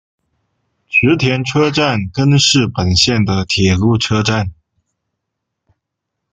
[0.89, 4.51] 池田车站根室本线的铁路车站。